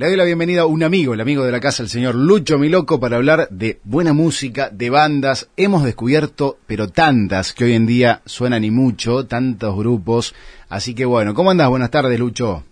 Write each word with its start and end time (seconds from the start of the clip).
Le 0.00 0.06
doy 0.06 0.16
la 0.16 0.24
bienvenida 0.24 0.62
a 0.62 0.64
un 0.64 0.82
amigo, 0.82 1.12
el 1.12 1.20
amigo 1.20 1.44
de 1.44 1.52
la 1.52 1.60
casa, 1.60 1.82
el 1.82 1.90
señor 1.90 2.14
Lucho 2.14 2.56
Miloco, 2.56 2.98
para 2.98 3.16
hablar 3.16 3.48
de 3.50 3.80
buena 3.84 4.14
música, 4.14 4.70
de 4.70 4.88
bandas. 4.88 5.50
Hemos 5.58 5.84
descubierto, 5.84 6.56
pero 6.66 6.88
tantas 6.88 7.52
que 7.52 7.64
hoy 7.64 7.74
en 7.74 7.84
día 7.84 8.22
suenan 8.24 8.64
y 8.64 8.70
mucho, 8.70 9.26
tantos 9.26 9.76
grupos. 9.76 10.34
Así 10.70 10.94
que 10.94 11.04
bueno, 11.04 11.34
¿cómo 11.34 11.50
andás? 11.50 11.68
Buenas 11.68 11.90
tardes, 11.90 12.18
Lucho. 12.18 12.64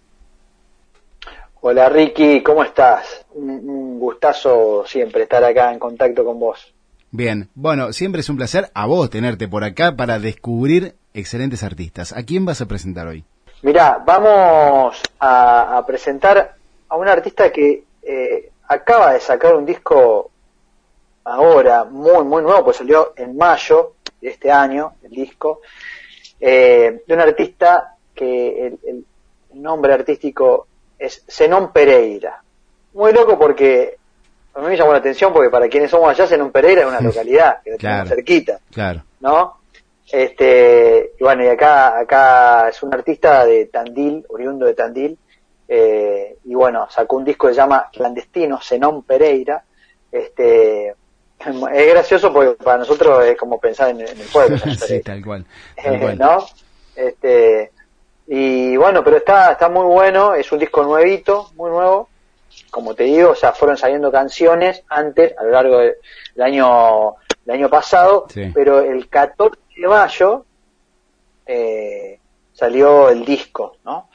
Hola 1.61 1.91
Ricky, 1.91 2.43
¿cómo 2.43 2.65
estás? 2.65 3.27
Un, 3.35 3.99
gustazo 3.99 4.85
siempre 4.87 5.25
estar 5.25 5.45
acá 5.45 5.71
en 5.71 5.79
contacto 5.79 6.25
con 6.25 6.41
vos. 6.41 6.73
Bien, 7.11 7.51
bueno, 7.55 7.93
siempre 7.93 8.23
es 8.23 8.31
un 8.31 8.39
placer 8.39 8.71
a 8.73 8.87
vos 8.87 9.11
tenerte 9.11 9.49
por 9.49 9.65
acá 9.65 9.95
para 9.95 10.19
descubrir 10.19 10.95
excelentes 11.13 11.63
artistas. 11.63 12.15
¿A 12.17 12.23
quién 12.23 12.47
vas 12.47 12.63
a 12.63 12.67
presentar 12.67 13.07
hoy? 13.07 13.23
Mirá, 13.61 14.03
vamos 14.07 15.03
a, 15.19 15.85
presentar 15.87 16.58
a 16.89 16.97
un 16.97 17.09
artista 17.09 17.53
que 17.53 17.85
eh, 18.03 18.51
acaba 18.69 19.13
de 19.13 19.21
sacar 19.21 19.55
un 19.55 19.67
disco 19.67 20.31
ahora, 21.25 21.85
muy, 21.85 22.25
muy 22.25 22.43
nuevo, 22.43 22.65
pues 22.65 22.79
salió 22.79 23.13
en 23.17 23.37
mayo 23.37 23.95
de 24.21 24.31
este 24.31 24.51
año, 24.51 24.95
el 25.03 25.11
disco, 25.11 25.61
eh, 26.41 27.03
de 27.07 27.15
un 27.15 27.21
artista 27.21 27.97
que 28.15 28.67
el, 28.67 29.05
nombre 29.55 29.93
artístico 29.93 30.69
es 30.99 31.25
Zenón 31.27 31.73
Pereira. 31.73 32.41
Muy 32.93 33.13
loco 33.13 33.37
porque 33.37 33.97
a 34.55 34.61
mí 34.61 34.69
me 34.69 34.77
llamó 34.77 34.93
la 34.93 34.99
atención 34.99 35.33
porque 35.33 35.51
para 35.51 35.69
quienes 35.69 35.91
somos 35.91 36.11
allá, 36.11 36.29
Zenón 36.29 36.53
Pereira 36.53 36.83
es 36.83 36.87
una 36.87 37.01
localidad 37.09 37.61
que 37.63 37.77
tenemos 37.77 38.09
cerquita. 38.09 38.61
Claro. 38.73 39.03
¿No? 39.21 39.59
Este, 40.11 41.13
y 41.19 41.25
bueno, 41.25 41.45
y 41.45 41.49
acá, 41.49 41.99
acá 41.99 42.69
es 42.69 42.83
un 42.83 42.95
artista 42.95 43.45
de 43.45 43.67
Tandil, 43.67 44.25
oriundo 44.29 44.67
de 44.67 44.75
Tandil, 44.75 45.19
eh, 45.69 46.39
y 46.45 46.55
bueno, 46.55 46.89
sacó 46.91 47.17
un 47.17 47.25
disco 47.25 47.47
que 47.47 47.55
se 47.55 47.61
llama 47.61 47.89
Clandestino, 47.93 48.59
Zenón 48.61 49.03
Pereira, 49.03 49.63
este, 50.11 50.89
es 50.89 51.89
gracioso 51.91 52.33
porque 52.33 52.63
para 52.63 52.79
nosotros 52.79 53.25
es 53.27 53.37
como 53.37 53.61
pensar 53.61 53.91
en, 53.91 54.01
el 54.01 54.29
pueblo. 54.33 54.59
sí, 54.87 55.01
tal 55.01 55.23
cual, 55.23 55.45
tal 55.77 56.01
cual. 56.01 56.19
¿No? 56.19 56.47
Este, 56.97 57.71
y 58.27 58.77
bueno, 58.77 59.05
pero 59.05 59.19
está, 59.19 59.53
está 59.53 59.69
muy 59.69 59.85
bueno, 59.85 60.35
es 60.35 60.51
un 60.51 60.59
disco 60.59 60.83
nuevito, 60.83 61.51
muy 61.55 61.71
nuevo, 61.71 62.09
como 62.71 62.95
te 62.95 63.05
digo, 63.05 63.31
o 63.31 63.35
sea, 63.35 63.53
fueron 63.53 63.77
saliendo 63.77 64.11
canciones 64.11 64.83
antes, 64.89 65.37
a 65.39 65.45
lo 65.45 65.51
largo 65.51 65.79
del 65.79 65.95
año, 66.41 67.15
del 67.45 67.57
año 67.57 67.69
pasado, 67.69 68.27
pero 68.55 68.81
el 68.81 69.09
14 69.09 69.59
de 69.77 69.89
mayo 69.89 70.45
eh, 71.47 72.19
salió 72.53 73.11
el 73.11 73.25
disco, 73.25 73.77
¿no? 73.85 74.09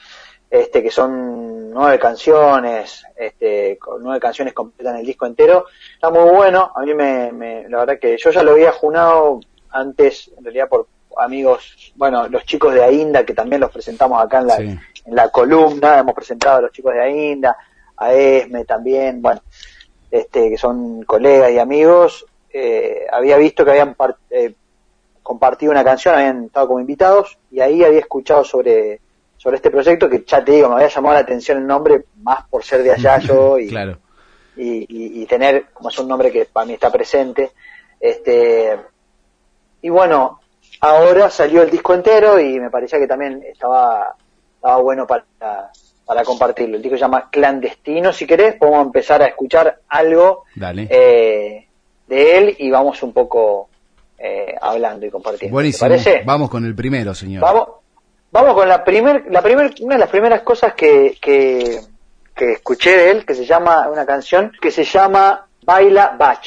Este, 0.53 0.83
que 0.83 0.91
son 0.91 1.71
nueve 1.71 1.97
canciones, 1.97 3.03
este, 3.15 3.79
nueve 3.99 4.19
canciones 4.19 4.53
completan 4.53 4.97
el 4.97 5.05
disco 5.07 5.25
entero. 5.25 5.65
Está 5.95 6.11
muy 6.11 6.29
bueno, 6.29 6.71
a 6.75 6.81
mí 6.83 6.93
me, 6.93 7.67
la 7.67 7.79
verdad 7.79 7.97
que 7.99 8.15
yo 8.19 8.29
ya 8.29 8.43
lo 8.43 8.51
había 8.51 8.71
junado 8.71 9.39
antes, 9.71 10.29
en 10.37 10.43
realidad 10.43 10.69
por 10.69 10.85
amigos, 11.17 11.91
bueno, 11.95 12.27
los 12.27 12.45
chicos 12.45 12.71
de 12.71 12.83
Ainda, 12.83 13.25
que 13.25 13.33
también 13.33 13.61
los 13.61 13.71
presentamos 13.71 14.23
acá 14.23 14.41
en 14.41 14.47
la, 14.47 14.57
en 14.57 14.79
la 15.05 15.29
columna, 15.29 15.97
hemos 15.97 16.13
presentado 16.13 16.57
a 16.57 16.61
los 16.61 16.71
chicos 16.71 16.93
de 16.93 17.01
Ainda, 17.01 17.57
a 17.97 18.13
Esme 18.13 18.63
también, 18.63 19.23
bueno, 19.23 19.41
este, 20.11 20.51
que 20.51 20.57
son 20.59 21.01
colegas 21.01 21.49
y 21.49 21.57
amigos, 21.57 22.27
eh, 22.53 23.07
había 23.11 23.37
visto 23.37 23.65
que 23.65 23.71
habían 23.71 23.95
eh, 24.29 24.53
compartido 25.23 25.71
una 25.71 25.83
canción, 25.83 26.13
habían 26.13 26.43
estado 26.43 26.67
como 26.67 26.79
invitados, 26.79 27.39
y 27.49 27.59
ahí 27.59 27.83
había 27.83 28.01
escuchado 28.01 28.43
sobre 28.43 29.01
sobre 29.43 29.57
este 29.57 29.69
proyecto 29.69 30.09
que 30.09 30.23
ya 30.25 30.41
te 30.41 30.53
digo, 30.53 30.69
me 30.69 30.75
había 30.75 30.87
llamado 30.87 31.15
la 31.15 31.19
atención 31.19 31.57
el 31.57 31.67
nombre 31.67 32.05
más 32.21 32.45
por 32.49 32.63
ser 32.63 32.81
de 32.81 32.93
allá 32.93 33.19
yo 33.19 33.59
y, 33.59 33.67
y, 34.55 35.25
tener, 35.25 35.65
como 35.73 35.89
es 35.89 35.99
un 35.99 36.07
nombre 36.07 36.31
que 36.31 36.45
para 36.45 36.65
mí 36.65 36.73
está 36.73 36.89
presente. 36.89 37.51
Este, 37.99 38.79
y 39.81 39.89
bueno, 39.89 40.39
ahora 40.79 41.29
salió 41.29 41.61
el 41.61 41.69
disco 41.69 41.93
entero 41.93 42.39
y 42.39 42.57
me 42.57 42.69
parecía 42.69 42.99
que 42.99 43.07
también 43.07 43.43
estaba, 43.43 44.15
estaba 44.55 44.77
bueno 44.77 45.05
para, 45.05 45.25
para 46.05 46.23
compartirlo. 46.23 46.77
El 46.77 46.81
disco 46.81 46.95
se 46.95 47.01
llama 47.01 47.29
Clandestino, 47.29 48.13
si 48.13 48.25
querés, 48.25 48.55
podemos 48.55 48.85
empezar 48.85 49.21
a 49.23 49.25
escuchar 49.25 49.79
algo 49.89 50.45
eh, 50.89 51.67
de 52.07 52.37
él 52.37 52.55
y 52.59 52.71
vamos 52.71 53.03
un 53.03 53.11
poco 53.11 53.67
eh, 54.17 54.55
hablando 54.61 55.05
y 55.05 55.09
compartiendo. 55.09 55.53
Buenísimo. 55.53 55.89
parece? 55.89 56.21
Vamos 56.23 56.49
con 56.49 56.63
el 56.63 56.75
primero, 56.75 57.13
señor. 57.13 57.41
Vamos, 57.41 57.82
Vamos 58.33 58.55
con 58.55 58.67
la 58.67 58.83
primer, 58.83 59.25
la 59.29 59.43
primer, 59.43 59.75
una 59.81 59.93
de 59.93 59.99
las 59.99 60.09
primeras 60.09 60.41
cosas 60.41 60.73
que, 60.73 61.19
que, 61.21 61.81
que 62.35 62.53
escuché 62.53 62.97
de 62.97 63.11
él, 63.11 63.25
que 63.27 63.35
se 63.35 63.45
llama, 63.45 63.87
una 63.89 64.07
canción 64.07 64.51
que 64.59 64.71
se 64.71 64.83
llama 64.83 65.45
Baila 65.63 66.15
Bach. 66.17 66.43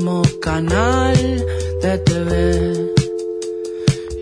Mismo 0.00 0.22
canal 0.40 1.14
de 1.82 1.98
TV. 1.98 2.94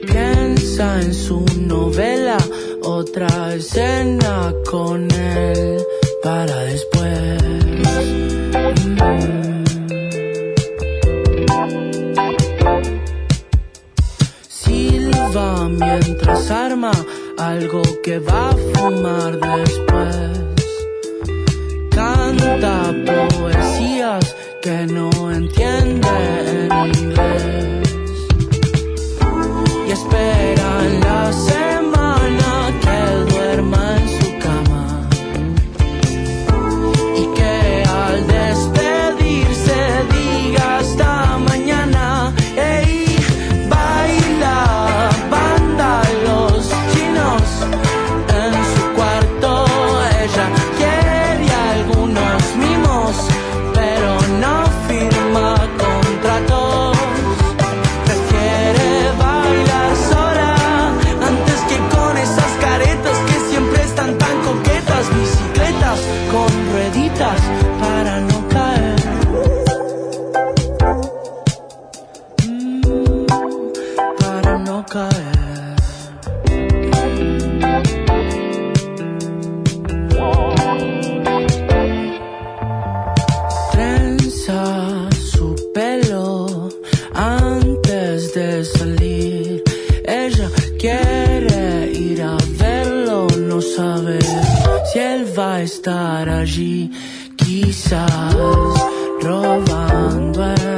Piensa 0.06 1.00
en 1.02 1.14
su 1.14 1.44
novela, 1.56 2.38
otra 2.82 3.54
escena 3.54 4.52
con 4.68 5.08
él 5.12 5.78
para 6.24 6.56
después. 6.64 7.42
Silva 14.48 15.68
mientras 15.68 16.50
arma 16.50 16.92
algo 17.38 17.82
que 18.02 18.18
va 18.18 18.50
a 18.50 18.56
fumar 18.74 19.38
después. 19.38 20.40
Canta 21.90 22.92
poesías 23.06 24.34
que 24.68 24.86
no 24.92 25.08
entiende 25.30 26.08
en 26.44 26.70
inglés. 26.94 27.96
Y 29.86 29.90
espera 29.90 30.57
verlo, 93.58 93.60
no 93.60 93.60
sabe 93.60 94.18
si 94.92 94.98
él 94.98 95.38
va 95.38 95.56
a 95.56 95.62
estar 95.62 96.28
allí. 96.28 96.90
Quizás 97.36 98.34
robando 99.20 100.44
en 100.44 100.77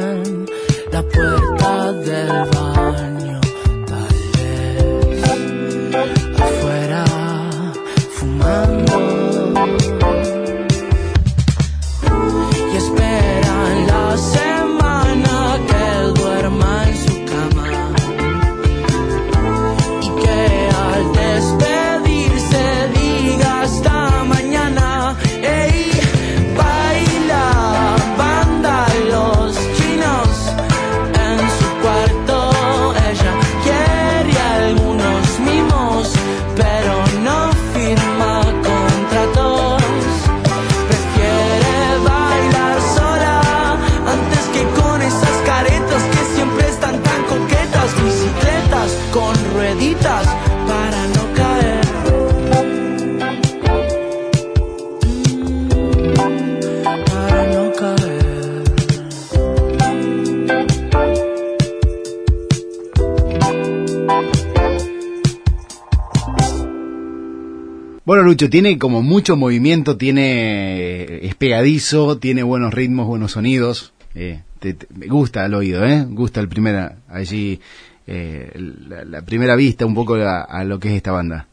Lucho, 68.40 68.50
tiene 68.50 68.78
como 68.78 69.02
mucho 69.02 69.36
movimiento, 69.36 69.98
tiene 69.98 71.26
es 71.26 71.34
pegadizo, 71.34 72.18
tiene 72.18 72.42
buenos 72.42 72.72
ritmos, 72.72 73.06
buenos 73.06 73.32
sonidos. 73.32 73.92
Eh, 74.14 74.40
te, 74.60 74.76
gusta 75.08 75.44
el 75.44 75.52
oído, 75.52 75.84
¿eh? 75.84 76.06
Gusta 76.08 76.40
el 76.40 76.48
primera, 76.48 76.96
allí, 77.10 77.60
eh, 78.06 78.50
la, 78.88 79.04
la 79.04 79.20
primera 79.22 79.56
vista 79.56 79.84
un 79.84 79.94
poco 79.94 80.14
a, 80.14 80.40
a 80.40 80.64
lo 80.64 80.78
que 80.80 80.88
es 80.88 80.94
esta 80.94 81.12
banda. 81.12 81.48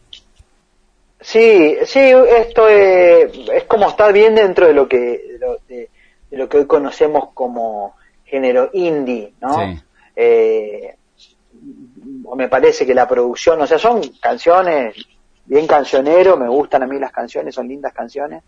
Sí, 1.19 1.75
sí, 1.86 2.00
esto 2.00 2.69
es, 2.69 3.31
es 3.54 3.63
como 3.66 3.89
estar 3.89 4.13
bien 4.13 4.36
dentro 4.36 4.66
de 4.68 4.74
lo 4.74 4.88
que 4.88 4.98
de 4.98 5.39
lo, 5.42 5.57
de- 5.68 5.89
de 6.31 6.38
lo 6.38 6.48
que 6.48 6.57
hoy 6.60 6.68
conocemos 6.68 7.30
como 7.34 7.95
género 8.24 8.69
indie, 8.74 9.34
¿no? 9.42 9.56
Sí. 9.56 9.80
Eh, 10.16 10.95
me 12.36 12.48
parece 12.48 12.86
que 12.86 12.94
la 12.94 13.10
producción, 13.10 13.62
o 13.62 13.68
sea, 13.68 13.78
son 13.78 14.01
canciones 14.22 14.95
bien 15.48 15.66
cancionero, 15.68 16.38
me 16.38 16.48
gustan 16.48 16.84
a 16.84 16.88
mí 16.88 17.00
las 17.00 17.12
canciones, 17.12 17.56
son 17.56 17.68
lindas 17.68 17.94
canciones, 17.94 18.44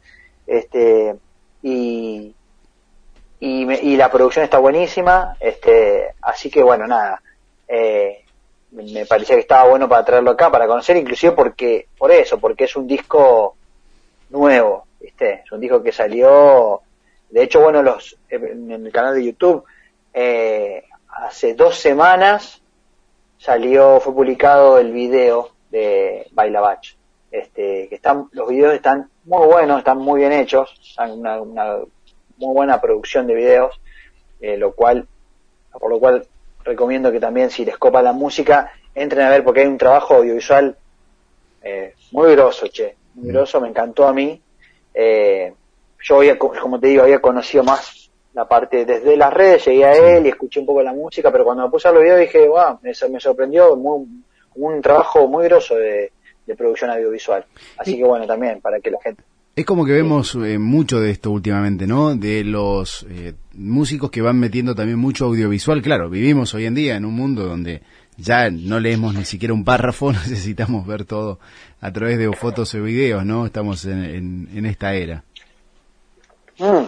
este 0.46 1.16
y 1.64 2.36
y, 3.40 3.66
me- 3.66 3.80
y 3.82 3.96
la 3.96 4.12
producción 4.12 4.44
está 4.44 4.58
buenísima, 4.60 5.36
este 5.40 6.14
así 6.22 6.50
que 6.50 6.62
bueno 6.62 6.86
nada, 6.88 7.22
eh, 7.68 8.24
me 8.72 9.06
parecía 9.06 9.36
que 9.36 9.42
estaba 9.42 9.68
bueno 9.70 9.88
para 9.90 10.06
traerlo 10.06 10.32
acá, 10.32 10.52
para 10.52 10.68
conocer, 10.68 10.98
inclusive 10.98 11.32
porque, 11.34 11.88
por 11.98 12.12
eso, 12.12 12.38
porque 12.38 12.66
es 12.66 12.76
un 12.76 12.86
disco 12.86 13.56
nuevo, 14.30 14.86
¿viste? 15.00 15.42
Es 15.46 15.52
un 15.52 15.60
disco 15.60 15.82
que 15.82 15.92
salió, 15.92 16.82
de 17.30 17.44
hecho, 17.44 17.62
bueno, 17.62 17.82
los, 17.82 18.16
en 18.30 18.70
el 18.72 18.92
canal 18.92 19.16
de 19.16 19.24
YouTube, 19.26 19.64
eh, 20.14 20.84
hace 21.08 21.56
dos 21.56 21.78
semanas 21.80 22.62
salió, 23.40 24.00
fue 24.02 24.14
publicado 24.14 24.78
el 24.78 24.92
video 24.92 25.50
de 25.70 26.28
Baila 26.32 26.62
Bach, 26.62 26.86
este, 27.32 27.88
que 27.88 27.96
están, 27.96 28.28
los 28.32 28.48
videos 28.50 28.74
están 28.74 29.10
muy 29.26 29.46
buenos, 29.46 29.80
están 29.80 29.98
muy 30.00 30.20
bien 30.22 30.32
hechos, 30.32 30.74
están 30.88 31.12
una, 31.12 31.42
una 31.42 31.78
muy 32.38 32.54
buena 32.54 32.82
producción 32.82 33.28
de 33.28 33.36
videos, 33.36 33.80
eh, 34.42 34.58
lo 34.58 34.74
cual, 34.74 35.08
por 35.72 35.90
lo 35.92 36.00
cual 36.00 36.26
recomiendo 36.64 37.12
que 37.12 37.20
también 37.20 37.50
si 37.50 37.66
les 37.66 37.78
copa 37.78 38.02
la 38.02 38.14
música, 38.14 38.72
entren 38.96 39.26
a 39.26 39.30
ver 39.30 39.44
porque 39.44 39.62
hay 39.62 39.68
un 39.68 39.78
trabajo 39.78 40.16
audiovisual 40.16 40.76
eh, 41.62 41.94
muy 42.12 42.32
grosso, 42.36 42.68
che, 42.68 42.96
muy 43.16 43.32
grosso, 43.32 43.60
me 43.62 43.70
encantó 43.70 44.08
a 44.08 44.14
mí. 44.14 44.42
Eh, 44.94 45.54
yo 46.02 46.18
había, 46.18 46.38
co- 46.40 46.54
como 46.62 46.80
te 46.80 46.88
digo, 46.88 47.04
había 47.04 47.20
conocido 47.22 47.64
más 47.64 48.10
la 48.34 48.48
parte 48.48 48.86
desde 48.86 49.18
las 49.18 49.34
redes, 49.34 49.66
llegué 49.66 49.86
a 49.86 49.94
él 50.18 50.26
y 50.26 50.30
escuché 50.30 50.60
un 50.60 50.66
poco 50.66 50.82
la 50.82 50.94
música, 50.94 51.32
pero 51.32 51.44
cuando 51.44 51.64
me 51.64 51.70
puse 51.70 51.88
a 51.88 51.92
los 51.92 52.02
videos 52.04 52.20
dije, 52.22 52.48
wow, 52.48 52.80
me, 52.82 52.92
me 53.10 53.20
sorprendió, 53.20 53.76
muy, 53.76 54.06
un 54.56 54.82
trabajo 54.82 55.28
muy 55.28 55.46
grosso 55.46 55.76
de, 55.76 56.12
de 56.46 56.56
producción 56.56 56.90
audiovisual. 56.92 57.46
Así 57.78 57.94
Y- 57.94 57.98
que 57.98 58.04
bueno, 58.04 58.26
también, 58.28 58.62
para 58.62 58.80
que 58.80 58.92
la 58.92 59.00
gente... 59.04 59.24
Es 59.56 59.66
como 59.66 59.84
que 59.86 59.92
vemos 59.92 60.36
eh, 60.36 60.58
mucho 60.58 61.02
de 61.02 61.12
esto 61.12 61.32
últimamente, 61.32 61.86
¿no? 61.86 62.16
De 62.16 62.46
los 62.46 63.06
eh, 63.10 63.34
músicos 63.56 64.10
que 64.10 64.22
van 64.22 64.40
metiendo 64.40 64.74
también 64.74 64.98
mucho 65.00 65.26
audiovisual. 65.26 65.82
Claro, 65.82 66.10
vivimos 66.10 66.54
hoy 66.54 66.66
en 66.66 66.76
día 66.76 66.96
en 66.96 67.04
un 67.04 67.14
mundo 67.14 67.44
donde 67.46 67.82
ya 68.16 68.50
no 68.50 68.80
leemos 68.80 69.14
ni 69.16 69.26
siquiera 69.26 69.54
un 69.54 69.66
párrafo, 69.66 70.12
necesitamos 70.14 70.88
ver 70.88 71.04
todo 71.04 71.40
a 71.82 71.92
través 71.92 72.18
de 72.20 72.32
fotos 72.32 72.74
o 72.76 72.84
videos, 72.84 73.26
¿no? 73.26 73.46
Estamos 73.46 73.84
en, 73.86 74.04
en, 74.06 74.50
en 74.56 74.66
esta 74.66 74.94
era. 74.94 75.24
Mm. 76.58 76.86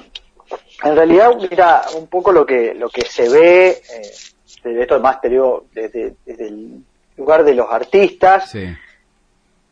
En 0.84 0.96
realidad, 0.96 1.32
mira, 1.50 1.82
un 1.98 2.08
poco 2.08 2.32
lo 2.32 2.46
que 2.46 2.74
lo 2.74 2.90
que 2.90 3.02
se 3.04 3.30
ve, 3.30 3.70
eh, 3.70 4.70
de 4.70 4.82
esto 4.82 5.00
más 5.00 5.20
te 5.22 5.30
digo, 5.30 5.66
desde, 5.74 6.16
desde 6.26 6.48
el 6.48 6.84
lugar 7.22 7.44
de 7.44 7.54
los 7.54 7.68
artistas, 7.72 8.50
Sí, 8.50 8.76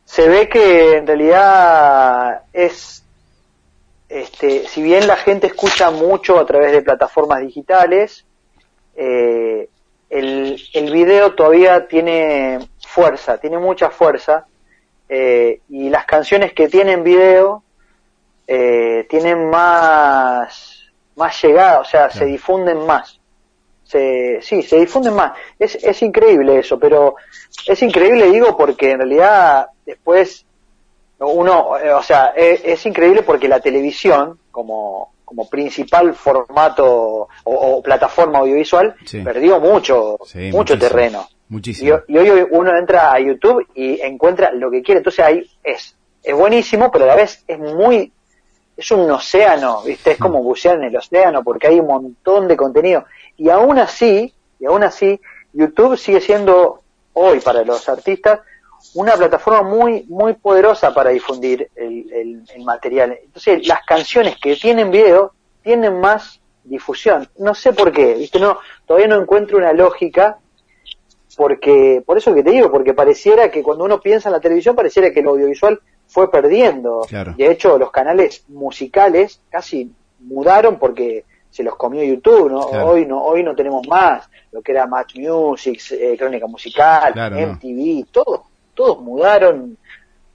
se 0.05 0.27
ve 0.27 0.49
que 0.49 0.97
en 0.97 1.05
realidad 1.05 2.41
es, 2.51 3.03
este, 4.07 4.67
si 4.67 4.81
bien 4.81 5.05
la 5.05 5.17
gente 5.17 5.47
escucha 5.47 5.91
mucho 5.91 6.39
a 6.39 6.45
través 6.45 6.71
de 6.71 6.81
plataformas 6.81 7.41
digitales, 7.41 8.25
eh, 8.95 9.69
el, 10.09 10.59
el 10.73 10.91
video 10.91 11.35
todavía 11.35 11.87
tiene 11.87 12.59
fuerza, 12.87 13.37
tiene 13.37 13.59
mucha 13.59 13.91
fuerza, 13.91 14.47
eh, 15.07 15.61
y 15.69 15.89
las 15.89 16.05
canciones 16.05 16.53
que 16.53 16.67
tienen 16.69 17.03
video 17.03 17.63
eh, 18.47 19.05
tienen 19.09 19.49
más, 19.49 20.91
más 21.15 21.43
llegada, 21.43 21.81
o 21.81 21.85
sea, 21.85 22.09
se 22.09 22.25
difunden 22.25 22.85
más. 22.85 23.18
Se, 23.89 24.39
sí, 24.43 24.61
se 24.61 24.77
difunden 24.81 25.15
más. 25.15 25.31
Es, 25.57 25.75
es 25.83 26.01
increíble 26.03 26.59
eso, 26.59 26.77
pero 26.77 27.15
es 27.65 27.81
increíble, 27.81 28.29
digo, 28.29 28.55
porque 28.55 28.91
en 28.91 28.99
realidad 28.99 29.67
después 29.83 30.45
uno, 31.17 31.77
eh, 31.77 31.91
o 31.91 32.01
sea, 32.03 32.27
es, 32.35 32.61
es 32.63 32.85
increíble 32.85 33.23
porque 33.23 33.47
la 33.47 33.59
televisión, 33.59 34.37
como, 34.51 35.11
como 35.25 35.49
principal 35.49 36.13
formato 36.13 36.85
o, 36.85 37.27
o 37.45 37.81
plataforma 37.81 38.39
audiovisual, 38.39 38.95
Sí. 39.05 39.21
perdió 39.21 39.59
mucho, 39.59 40.17
Sí, 40.23 40.51
mucho 40.51 40.75
muchísimo. 40.75 40.79
terreno. 40.87 41.27
Y, 41.49 41.53
muchísimo. 41.53 41.99
y 42.07 42.17
hoy 42.19 42.45
uno 42.51 42.77
entra 42.77 43.11
a 43.11 43.19
YouTube 43.19 43.65
y 43.73 43.99
encuentra 44.01 44.51
lo 44.51 44.69
que 44.69 44.83
quiere, 44.83 44.99
entonces 44.99 45.25
ahí 45.25 45.49
es, 45.63 45.95
es 46.21 46.35
buenísimo, 46.35 46.91
pero 46.91 47.05
a 47.05 47.07
la 47.07 47.15
vez 47.15 47.43
es 47.47 47.57
muy, 47.57 48.13
es 48.77 48.91
un 48.91 49.09
océano, 49.09 49.81
¿viste? 49.81 50.11
Es 50.11 50.17
como 50.19 50.43
bucear 50.43 50.75
en 50.77 50.83
el 50.85 50.95
océano 50.95 51.43
porque 51.43 51.67
hay 51.67 51.79
un 51.79 51.87
montón 51.87 52.47
de 52.47 52.55
contenido. 52.55 53.03
Y 53.39 53.49
aún 53.49 53.79
así, 53.79 54.33
y 54.59 54.65
aún 54.67 54.83
así, 54.83 55.19
YouTube 55.53 55.97
sigue 55.97 56.21
siendo 56.21 56.81
hoy 57.13 57.39
para 57.39 57.63
los 57.63 57.89
artistas 57.89 58.41
una 58.93 59.13
plataforma 59.15 59.63
muy, 59.63 60.03
muy 60.07 60.33
poderosa 60.33 60.93
para 60.93 61.09
difundir 61.09 61.69
el, 61.75 62.13
el- 62.13 62.43
el 62.55 62.63
material. 62.63 63.17
Entonces, 63.23 63.67
las 63.67 63.83
canciones 63.85 64.37
que 64.41 64.55
tienen 64.55 64.91
video 64.91 65.33
tienen 65.63 65.99
más 65.99 66.39
difusión. 66.63 67.27
No 67.37 67.55
sé 67.55 67.73
por 67.73 67.91
qué, 67.91 68.13
¿viste? 68.13 68.39
No, 68.39 68.59
todavía 68.85 69.07
no 69.07 69.21
encuentro 69.21 69.57
una 69.57 69.73
lógica 69.73 70.37
porque, 71.37 72.03
por 72.05 72.17
eso 72.17 72.33
que 72.33 72.43
te 72.43 72.51
digo, 72.51 72.71
porque 72.71 72.93
pareciera 72.93 73.49
que 73.51 73.63
cuando 73.63 73.83
uno 73.85 73.99
piensa 74.01 74.29
en 74.29 74.33
la 74.33 74.39
televisión, 74.41 74.75
pareciera 74.75 75.11
que 75.11 75.21
el 75.21 75.27
audiovisual 75.27 75.79
fue 76.07 76.29
perdiendo. 76.31 77.01
Claro. 77.07 77.33
De 77.37 77.49
hecho, 77.51 77.77
los 77.77 77.91
canales 77.91 78.43
musicales 78.49 79.41
casi 79.49 79.91
mudaron 80.19 80.79
porque 80.79 81.23
se 81.49 81.63
los 81.63 81.75
comió 81.75 82.03
YouTube, 82.03 82.51
¿no? 82.51 82.67
Claro. 82.67 82.87
Hoy 82.87 83.05
no, 83.05 83.23
hoy 83.23 83.43
no 83.43 83.55
tenemos 83.55 83.87
más 83.87 84.29
lo 84.51 84.61
que 84.61 84.71
era 84.71 84.85
Match 84.87 85.15
Music, 85.15 85.79
eh, 85.91 86.15
Crónica 86.17 86.47
Musical, 86.47 87.13
Claro, 87.13 87.35
no. 87.39 87.47
MTV, 87.53 88.05
todos, 88.11 88.41
todos 88.73 89.01
mudaron, 89.01 89.77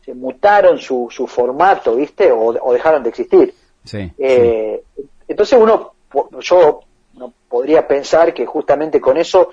se 0.05 0.15
mutaron 0.15 0.79
su, 0.79 1.09
su 1.11 1.27
formato, 1.27 1.97
¿viste? 1.97 2.31
O, 2.31 2.47
o 2.47 2.73
dejaron 2.73 3.03
de 3.03 3.09
existir. 3.11 3.55
Sí, 3.85 3.99
sí. 3.99 4.13
Eh, 4.19 4.83
Entonces 5.29 5.59
uno, 5.61 5.93
yo 6.41 6.81
no 7.15 7.33
podría 7.49 7.87
pensar 7.87 8.33
que 8.35 8.45
justamente 8.47 9.01
con 9.01 9.17
eso 9.17 9.51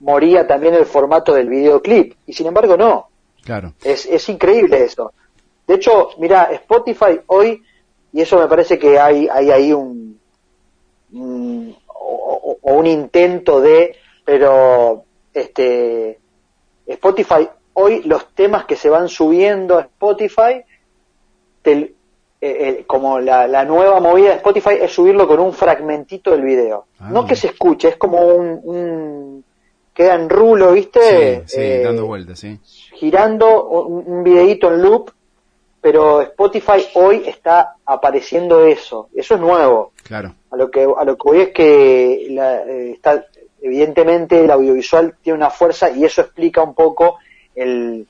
moría 0.00 0.46
también 0.46 0.74
el 0.74 0.86
formato 0.86 1.34
del 1.34 1.48
videoclip 1.48 2.14
y 2.26 2.32
sin 2.32 2.46
embargo 2.46 2.76
no, 2.76 3.08
claro. 3.44 3.74
es, 3.84 4.06
es 4.06 4.28
increíble 4.28 4.84
eso. 4.84 5.12
De 5.66 5.74
hecho, 5.74 6.10
mira, 6.18 6.44
Spotify 6.52 7.20
hoy, 7.26 7.62
y 8.12 8.20
eso 8.22 8.38
me 8.40 8.48
parece 8.48 8.78
que 8.78 8.98
hay, 8.98 9.28
hay 9.28 9.50
ahí 9.50 9.72
un, 9.72 9.99
un- 11.12 11.76
o, 11.88 12.56
un 12.62 12.86
intento 12.86 13.60
de, 13.60 13.94
pero 14.24 15.04
este 15.34 16.18
Spotify 16.86 17.48
hoy 17.74 18.02
los 18.04 18.34
temas 18.34 18.64
que 18.64 18.76
se 18.76 18.88
van 18.90 19.08
subiendo 19.08 19.78
a 19.78 19.82
Spotify 19.82 20.62
te- 21.62 21.94
eh, 22.42 22.68
eh, 22.80 22.84
como 22.86 23.20
la, 23.20 23.46
la 23.46 23.64
nueva 23.64 24.00
movida 24.00 24.30
de 24.30 24.36
Spotify 24.36 24.70
es 24.80 24.92
subirlo 24.92 25.28
con 25.28 25.40
un 25.40 25.52
fragmentito 25.52 26.30
del 26.30 26.42
video. 26.42 26.86
Ah, 26.98 27.10
no 27.12 27.26
que 27.26 27.36
se 27.36 27.48
escuche, 27.48 27.88
es 27.88 27.96
como 27.96 28.18
un, 28.26 28.60
un- 28.64 29.44
queda 29.92 30.14
en 30.14 30.30
rulo, 30.30 30.72
¿viste? 30.72 31.00
Sí, 31.00 31.42
sí, 31.46 31.60
Eh, 31.60 31.82
dando 31.84 32.06
vueltas, 32.06 32.38
sí. 32.38 32.58
girando 32.94 33.68
un, 33.68 34.04
un 34.06 34.24
videíto 34.24 34.72
en 34.72 34.80
loop, 34.82 35.10
pero 35.82 36.22
Spotify 36.22 36.86
hoy 36.94 37.24
está 37.26 37.76
apareciendo 37.92 38.64
eso, 38.66 39.08
eso 39.14 39.34
es 39.34 39.40
nuevo. 39.40 39.92
Claro. 40.04 40.34
A 40.50 40.56
lo 40.56 40.70
que 40.70 40.82
a 40.82 41.04
lo 41.04 41.16
que 41.16 41.22
voy 41.28 41.40
es 41.40 41.48
que 41.50 42.26
la- 42.30 42.62
eh, 42.62 42.92
está 42.92 43.26
evidentemente 43.62 44.42
el 44.44 44.50
audiovisual 44.50 45.14
tiene 45.22 45.36
una 45.38 45.50
fuerza 45.50 45.90
y 45.90 46.04
eso 46.04 46.22
explica 46.22 46.62
un 46.62 46.74
poco 46.74 47.18
el 47.54 48.06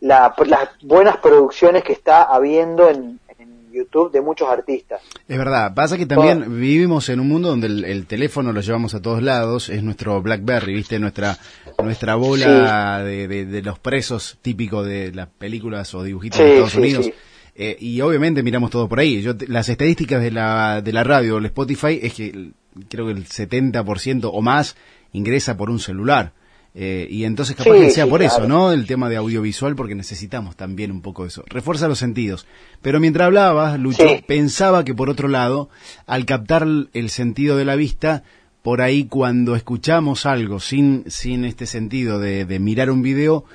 la- 0.00 0.34
las 0.46 0.68
buenas 0.82 1.16
producciones 1.18 1.82
que 1.82 1.92
está 1.94 2.22
habiendo 2.24 2.88
en, 2.90 3.18
en 3.38 3.72
YouTube 3.72 4.12
de 4.12 4.20
muchos 4.20 4.48
artistas. 4.48 5.00
Es 5.26 5.38
verdad, 5.38 5.72
pasa 5.74 5.96
que 5.96 6.04
también 6.06 6.60
vivimos 6.60 7.08
en 7.08 7.20
un 7.20 7.28
mundo 7.28 7.48
donde 7.48 7.66
el, 7.68 7.84
el 7.84 8.06
teléfono 8.06 8.52
lo 8.52 8.60
llevamos 8.60 8.94
a 8.94 9.00
todos 9.00 9.22
lados, 9.22 9.70
es 9.70 9.82
nuestro 9.82 10.20
Blackberry, 10.20 10.74
¿viste? 10.74 10.98
Nuestra 10.98 11.38
nuestra 11.82 12.14
bola 12.16 13.02
de, 13.02 13.26
de- 13.26 13.46
de 13.46 13.62
los 13.62 13.78
presos 13.78 14.38
típico 14.42 14.84
de 14.84 15.12
las 15.12 15.28
películas 15.28 15.94
o 15.94 16.02
dibujitos 16.02 16.38
de 16.40 16.48
Estados 16.50 16.72
sí, 16.72 16.78
Unidos. 16.78 17.10
Eh, 17.58 17.76
y 17.80 18.00
obviamente 18.02 18.42
miramos 18.42 18.70
todo 18.70 18.86
por 18.88 19.00
ahí. 19.00 19.22
Yo 19.22 19.32
las 19.48 19.68
estadísticas 19.68 20.22
de 20.22 20.30
la, 20.30 20.82
de 20.82 20.92
la 20.92 21.04
radio, 21.04 21.38
el 21.38 21.46
Spotify, 21.46 21.98
es 22.02 22.12
que 22.14 22.26
el- 22.28 22.54
creo 22.88 23.06
que 23.06 23.12
el 23.12 23.24
70% 23.26 24.30
o 24.32 24.42
más 24.42 24.76
ingresa 25.12 25.56
por 25.56 25.70
un 25.70 25.78
celular. 25.78 26.32
Eh, 26.78 27.08
y 27.10 27.24
entonces 27.24 27.56
capaz 27.56 27.72
Sí, 27.74 27.80
que 27.80 27.90
sea 27.90 28.04
sí, 28.04 28.10
por 28.10 28.22
eso. 28.22 28.46
¿no? 28.46 28.70
El 28.70 28.86
tema 28.86 29.08
de 29.08 29.16
audiovisual, 29.16 29.74
porque 29.74 29.94
necesitamos 29.94 30.56
también 30.56 30.90
un 30.92 31.00
poco 31.00 31.24
eso. 31.24 31.42
Refuerza 31.48 31.88
los 31.88 31.98
sentidos. 31.98 32.46
Pero 32.82 33.00
mientras 33.00 33.24
hablabas, 33.26 33.80
Lucho, 33.80 34.06
Sí. 34.06 34.22
pensaba 34.26 34.84
que 34.84 34.92
por 34.94 35.08
otro 35.08 35.28
lado, 35.28 35.70
al 36.06 36.26
captar 36.26 36.66
el 36.92 37.08
sentido 37.08 37.56
de 37.56 37.64
la 37.64 37.76
vista, 37.76 38.24
por 38.60 38.82
ahí 38.82 39.04
cuando 39.06 39.56
escuchamos 39.56 40.26
algo 40.26 40.60
sin, 40.60 41.04
sin 41.06 41.46
este 41.46 41.64
sentido 41.64 42.18
de, 42.18 42.44
de 42.44 42.58
mirar 42.58 42.90
un 42.90 43.00
video, 43.00 43.46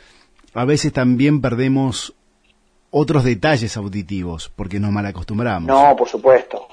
a 0.56 0.66
veces 0.66 0.92
también 0.92 1.42
perdemos 1.42 2.16
otros 2.92 3.24
detalles 3.24 3.76
auditivos, 3.78 4.52
porque 4.56 4.80
nos 4.80 4.92
malacostumbramos. 4.92 5.68
No, 5.68 5.96
por 5.96 6.08
supuesto. 6.08 6.68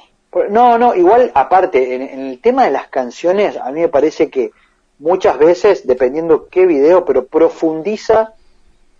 No, 0.50 0.76
no, 0.76 0.94
igual 0.94 1.30
aparte, 1.34 1.94
en, 1.94 2.02
en 2.02 2.20
el 2.26 2.40
tema 2.40 2.64
de 2.64 2.70
las 2.70 2.88
canciones, 2.88 3.56
a 3.56 3.70
mí 3.70 3.80
me 3.80 3.88
parece 3.88 4.28
que 4.28 4.50
muchas 4.98 5.38
veces, 5.38 5.87
dependiendo 5.87 6.48
qué 6.48 6.66
video, 6.66 7.04
pero 7.04 7.26
profundiza 7.26 8.34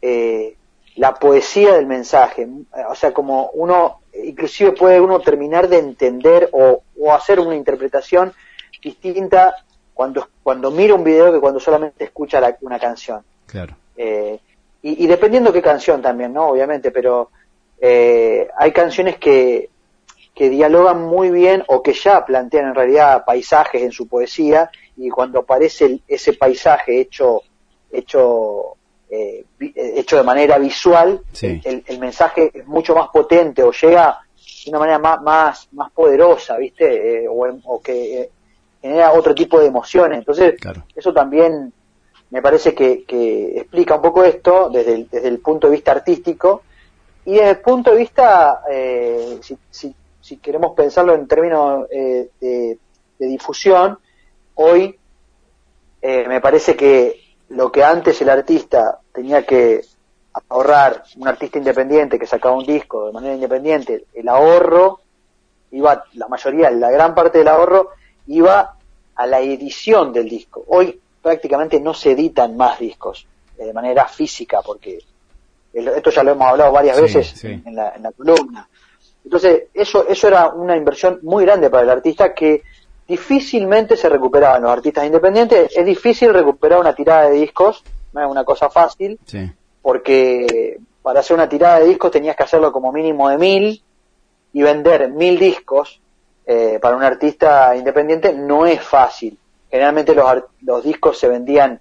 eh, 0.01 0.57
la 0.97 1.15
poesía 1.15 1.75
del 1.75 1.87
mensaje. 1.87 2.49
O 2.89 2.95
sea, 2.95 3.13
como 3.13 3.51
uno, 3.53 3.99
inclusive 4.25 4.73
puede 4.73 5.01
uno 5.01 5.21
terminar 5.21 5.69
de 5.69 5.79
entender 5.79 6.49
o, 6.53 6.83
o 7.01 7.13
hacer 7.13 7.41
una 7.41 7.57
interpretación 7.57 8.33
distinta 8.83 9.55
cuando, 9.95 10.29
cuando 10.43 10.71
mira 10.71 10.95
un 10.95 11.05
video 11.05 11.33
que 11.33 11.41
cuando 11.41 11.61
solamente 11.61 12.05
escucha 12.05 12.41
la- 12.41 12.57
una 12.63 12.79
canción. 12.79 13.23
Claro. 13.47 13.77
Eh, 13.97 14.39
y, 14.83 15.05
y 15.05 15.07
dependiendo 15.07 15.53
qué 15.53 15.63
canción 15.63 16.01
también, 16.03 16.33
¿no? 16.33 16.49
Obviamente, 16.49 16.91
pero 16.91 17.31
eh, 17.81 18.49
hay 18.57 18.73
canciones 18.73 19.17
que, 19.19 19.71
que 20.35 20.49
dialogan 20.51 21.03
muy 21.03 21.31
bien 21.31 21.65
o 21.69 21.83
que 21.83 21.93
ya 21.95 22.25
plantean 22.25 22.67
en 22.69 22.75
realidad 22.75 23.25
paisajes 23.25 23.83
en 23.83 23.93
su 23.93 24.07
poesía 24.09 24.71
y 24.97 25.09
cuando 25.11 25.41
aparece 25.41 25.85
el- 25.87 26.03
ese 26.09 26.33
paisaje 26.35 27.01
hecho 27.01 27.43
hecho 27.91 28.75
eh, 29.11 29.45
eh, 29.61 29.73
hecho 29.97 30.17
de 30.17 30.23
manera 30.23 30.59
visual 30.59 31.21
Sí. 31.33 31.61
el, 31.65 31.83
el 31.87 31.99
mensaje 31.99 32.51
es 32.53 32.67
mucho 32.67 32.95
más 32.95 33.09
potente 33.09 33.63
o 33.63 33.73
llega 33.73 34.19
de 34.65 34.71
una 34.71 34.79
manera 34.81 34.99
más 34.99 35.23
más, 35.23 35.69
más 35.73 35.91
poderosa 35.93 36.57
viste 36.57 37.25
Eh, 37.25 37.29
o, 37.29 37.47
o 37.65 37.81
que 37.81 38.21
eh, 38.21 38.31
genera 38.83 39.13
otro 39.13 39.35
tipo 39.35 39.59
de 39.59 39.67
emociones 39.67 40.19
entonces 40.19 40.55
Claro. 40.61 40.83
eso 40.95 41.13
también 41.13 41.73
me 42.31 42.43
parece 42.43 42.75
que, 42.75 43.05
que 43.05 43.59
explica 43.59 43.97
un 43.97 44.03
poco 44.03 44.25
esto 44.25 44.69
desde 44.71 45.07
el, 45.13 45.39
punto 45.39 45.69
de 45.69 45.75
vista 45.75 45.93
artístico 45.93 46.63
y 47.25 47.35
desde 47.35 47.51
el 47.51 47.61
punto 47.61 47.91
de 47.91 47.97
vista, 47.97 48.63
eh, 48.71 49.39
si, 49.43 49.57
si, 49.71 49.95
si 50.21 50.37
queremos 50.37 50.75
pensarlo 50.75 51.15
en 51.15 51.27
términos 51.27 51.87
eh, 51.91 52.29
de, 52.41 52.79
de 53.19 53.27
difusión, 53.27 53.99
hoy 54.55 54.99
eh, 56.03 56.25
me 56.29 56.41
parece 56.41 56.77
que 56.77 57.21
lo 57.51 57.73
que 57.73 57.83
antes 57.83 58.21
el 58.21 58.29
artista 58.29 59.01
tenía 59.13 59.45
que 59.45 59.81
ahorrar, 60.49 61.05
un 61.17 61.29
artista 61.29 61.59
independiente 61.59 62.19
que 62.19 62.27
sacaba 62.27 62.57
un 62.57 62.67
disco 62.67 63.07
de 63.07 63.13
manera 63.13 63.35
independiente, 63.35 64.05
el 64.15 64.29
ahorro 64.29 65.01
iba, 65.71 66.05
la 66.15 66.29
mayoría, 66.29 66.71
la 66.71 66.91
gran 66.91 67.15
parte 67.15 67.39
del 67.39 67.49
ahorro 67.49 67.91
iba 68.27 68.77
a 69.15 69.27
la 69.27 69.41
edición 69.41 70.13
del 70.13 70.29
disco. 70.29 70.65
Hoy 70.69 71.01
prácticamente 71.23 71.81
no 71.81 71.95
se 71.95 72.13
editan 72.13 72.57
más 72.57 72.79
discos 72.79 73.27
eh, 73.59 73.65
de 73.67 73.73
manera 73.73 74.07
física 74.07 74.61
porque 74.65 74.99
el- 75.73 75.89
esto 75.89 76.11
ya 76.11 76.23
lo 76.23 76.33
hemos 76.33 76.47
hablado 76.49 76.73
varias 76.73 76.97
Sí, 76.97 77.03
veces 77.03 77.27
sí. 77.29 77.63
En, 77.65 77.75
la, 77.75 77.91
en 77.95 78.03
la 78.03 78.13
columna. 78.13 78.69
Entonces, 79.25 79.65
eso, 79.75 80.07
eso 80.09 80.29
era 80.29 80.49
una 80.49 80.77
inversión 80.77 81.19
muy 81.23 81.45
grande 81.45 81.69
para 81.69 81.83
el 81.83 81.91
artista 81.91 82.33
que 82.33 82.63
difícilmente 83.07 83.97
se 83.97 84.09
recuperaban 84.09 84.63
los 84.63 84.71
artistas 84.71 85.05
independientes. 85.05 85.77
Es 85.77 85.85
difícil 85.85 86.33
recuperar 86.33 86.79
una 86.81 86.95
tirada 86.95 87.29
de 87.29 87.37
discos, 87.37 87.83
no 88.13 88.23
es 88.25 88.31
una 88.31 88.45
cosa 88.45 88.71
fácil, 88.71 89.19
Sí. 89.27 89.51
porque 89.83 90.79
para 91.03 91.21
hacer 91.21 91.35
una 91.35 91.49
tirada 91.49 91.81
de 91.81 91.87
discos 91.89 92.11
tenías 92.11 92.37
que 92.37 92.43
hacerlo 92.45 92.71
como 92.73 92.93
mínimo 92.93 93.29
de 93.29 93.39
mil 93.39 93.83
y 94.53 94.63
vender 94.63 95.11
mil 95.11 95.39
discos 95.39 96.01
eh, 96.47 96.79
para 96.81 96.97
un 96.97 97.03
artista 97.03 97.77
independiente 97.77 98.33
no 98.33 98.65
es 98.67 98.81
fácil. 98.83 99.39
Generalmente 99.71 100.15
los, 100.15 100.27
los 100.63 100.83
discos 100.85 101.19
se 101.19 101.29
vendían 101.29 101.81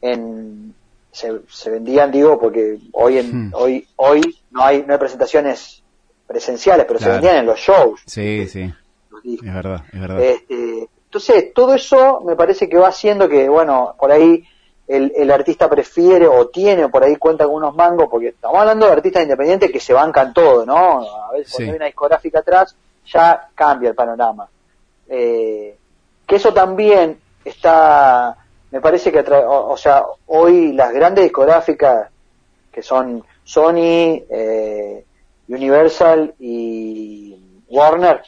en 0.00 0.74
se, 1.10 1.40
se 1.48 1.70
vendían 1.70 2.10
digo 2.10 2.38
porque 2.40 2.78
hoy 2.92 3.18
en 3.18 3.48
Hmm. 3.48 3.52
hoy 3.54 3.86
hoy 3.96 4.38
no 4.50 4.64
hay 4.64 4.82
no 4.86 4.94
hay 4.94 4.98
presentaciones 4.98 5.82
presenciales 6.26 6.86
pero 6.86 6.98
Claro. 6.98 7.12
se 7.14 7.18
vendían 7.20 7.36
en 7.40 7.46
los 7.46 7.58
shows 7.58 8.00
Sí, 8.06 8.46
sí. 8.48 8.72
los 9.10 9.22
discos. 9.22 9.46
Es 9.48 9.54
verdad, 9.54 9.82
es 9.92 10.00
verdad. 10.00 10.20
Este, 10.20 10.88
entonces, 11.04 11.52
todo 11.52 11.74
eso 11.74 12.22
me 12.22 12.34
parece 12.36 12.70
que 12.70 12.78
va 12.78 12.88
haciendo 12.88 13.28
que, 13.28 13.46
bueno, 13.46 13.94
por 13.98 14.10
ahí 14.10 14.42
el, 14.88 15.12
el 15.14 15.30
artista 15.30 15.68
prefiere 15.68 16.26
o 16.26 16.48
tiene 16.48 16.88
por 16.88 17.04
ahí 17.04 17.16
cuenta 17.16 17.44
con 17.44 17.56
unos 17.56 17.74
mangos, 17.74 18.08
porque 18.10 18.28
estamos 18.28 18.58
hablando 18.58 18.86
de 18.86 18.92
artistas 18.92 19.22
independientes 19.22 19.70
que 19.70 19.78
se 19.80 19.92
bancan 19.92 20.32
todo, 20.32 20.64
¿no? 20.64 21.02
A 21.28 21.32
veces 21.32 21.48
Sí. 21.48 21.54
cuando 21.56 21.72
hay 21.72 21.76
una 21.76 21.86
discográfica 21.86 22.38
atrás, 22.38 22.74
ya 23.12 23.48
cambia 23.54 23.90
el 23.90 23.94
panorama. 23.94 24.48
Eh, 25.08 25.76
que 26.26 26.36
eso 26.36 26.54
también 26.54 27.18
está, 27.44 28.36
me 28.70 28.80
parece 28.80 29.12
que, 29.12 29.20
o, 29.20 29.70
o 29.70 29.76
sea, 29.76 30.04
hoy 30.26 30.72
las 30.72 30.92
grandes 30.92 31.24
discográficas, 31.24 32.10
que 32.70 32.82
son 32.82 33.24
Sony, 33.44 34.22
eh, 34.30 35.04
Universal 35.48 36.34
y 36.38 37.60
Warner, 37.68 38.22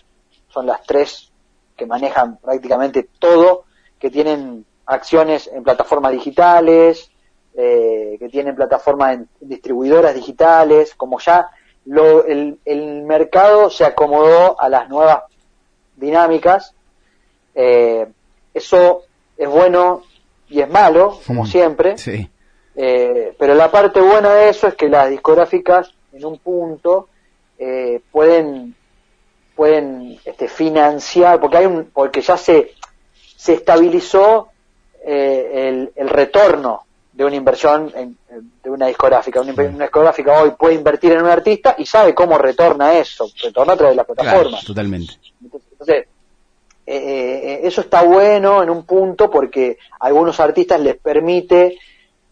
son 0.49 0.67
las 0.67 0.83
tres 0.85 1.33
que 1.77 1.87
manejan 1.87 2.37
prácticamente 2.37 3.09
todo, 3.19 3.65
que 3.99 4.11
tienen 4.11 4.65
acciones 4.87 5.49
en 5.53 5.65
plataformas 5.65 6.13
digitales, 6.13 7.11
eh, 7.57 8.17
que 8.19 8.29
tienen 8.29 8.55
plataformas 8.55 9.15
en 9.15 9.29
distribuidoras 9.41 10.15
digitales, 10.15 10.95
como 10.95 11.19
ya 11.21 11.49
lo, 11.87 12.25
el, 12.25 12.59
el 12.65 13.03
mercado 13.03 13.71
se 13.71 13.85
acomodó 13.85 14.61
a 14.61 14.69
las 14.69 14.89
nuevas 14.89 15.23
dinámicas, 15.97 16.75
eh, 17.55 18.07
eso 18.55 19.03
es 19.37 19.49
bueno 19.49 20.03
y 20.49 20.61
es 20.61 20.69
malo, 20.71 21.19
como 21.27 21.43
Mm, 21.43 21.47
siempre, 21.47 21.99
Sí. 21.99 22.31
eh, 22.77 23.35
pero 23.39 23.55
la 23.55 23.71
parte 23.71 24.01
buena 24.01 24.33
de 24.35 24.49
eso 24.51 24.69
es 24.69 24.75
que 24.75 24.89
las 24.89 25.11
discográficas 25.11 25.93
en 26.13 26.25
un 26.25 26.39
punto 26.39 27.09
eh, 27.59 28.01
pueden 28.11 28.75
pueden 29.55 30.19
este, 30.25 30.49
financiar 30.49 31.39
porque 31.41 31.59
hay 31.59 31.67
un 31.67 31.91
porque 31.93 32.21
ya 32.21 32.37
se 32.37 32.73
se 33.37 33.53
estabilizó 33.55 34.49
eh, 35.07 35.69
el, 35.69 35.93
el 35.95 36.09
retorno 36.09 36.83
de 37.13 37.25
una 37.25 37.37
inversión 37.37 37.93
en- 37.95 38.19
de 38.65 38.71
una 38.71 38.87
discográfica 38.87 39.41
una, 39.41 39.53
discográfica 39.53 40.41
hoy 40.43 40.51
puede 40.59 40.75
invertir 40.75 41.13
en 41.13 41.23
un 41.23 41.29
artista 41.29 41.77
y 41.79 41.87
sabe 41.87 42.15
cómo 42.15 42.37
retorna 42.39 42.95
eso 42.95 43.29
retorna 43.43 43.75
a 43.75 43.77
través 43.77 43.93
de 43.93 43.97
la 43.97 44.05
Claro, 44.05 44.23
plataforma 44.23 44.59
totalmente. 44.67 45.13
entonces, 45.43 45.69
entonces, 45.71 46.07
eh, 46.87 47.41
eh, 47.45 47.61
eso 47.65 47.81
está 47.83 48.03
bueno 48.03 48.63
en 48.63 48.71
un 48.71 48.85
punto 48.85 49.31
porque 49.31 49.79
a 50.01 50.07
algunos 50.07 50.39
artistas 50.41 50.81
les 50.81 50.97
permite 50.97 51.79